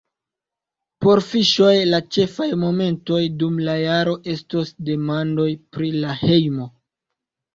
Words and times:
Por 1.05 1.19
Fiŝoj 1.25 1.73
la 1.89 1.97
ĉefaj 2.17 2.47
momentoj 2.61 3.19
dum 3.43 3.59
la 3.67 3.75
jaro 3.81 4.15
estos 4.35 4.71
demandoj 4.89 5.47
pri 5.77 5.91
la 6.05 6.17
hejmo. 6.25 6.67